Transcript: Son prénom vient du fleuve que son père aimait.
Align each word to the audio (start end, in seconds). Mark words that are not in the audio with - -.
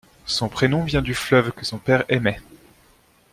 Son 0.25 0.49
prénom 0.49 0.83
vient 0.83 1.03
du 1.03 1.13
fleuve 1.13 1.51
que 1.51 1.63
son 1.63 1.77
père 1.77 2.05
aimait. 2.09 2.39